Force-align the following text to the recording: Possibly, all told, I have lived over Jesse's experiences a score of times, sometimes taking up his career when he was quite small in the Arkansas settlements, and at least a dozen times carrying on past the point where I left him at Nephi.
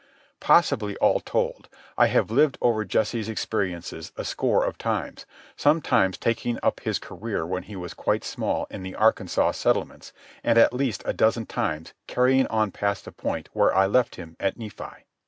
Possibly, 0.39 0.95
all 0.97 1.19
told, 1.19 1.69
I 1.95 2.07
have 2.07 2.31
lived 2.31 2.57
over 2.59 2.83
Jesse's 2.83 3.29
experiences 3.29 4.11
a 4.17 4.25
score 4.25 4.65
of 4.65 4.79
times, 4.79 5.27
sometimes 5.55 6.17
taking 6.17 6.57
up 6.63 6.79
his 6.79 6.97
career 6.97 7.45
when 7.45 7.61
he 7.61 7.75
was 7.75 7.93
quite 7.93 8.23
small 8.23 8.65
in 8.71 8.81
the 8.81 8.95
Arkansas 8.95 9.51
settlements, 9.51 10.11
and 10.43 10.57
at 10.57 10.73
least 10.73 11.03
a 11.05 11.13
dozen 11.13 11.45
times 11.45 11.93
carrying 12.07 12.47
on 12.47 12.71
past 12.71 13.05
the 13.05 13.11
point 13.11 13.49
where 13.53 13.75
I 13.75 13.85
left 13.85 14.15
him 14.15 14.35
at 14.39 14.57
Nephi. 14.57 15.05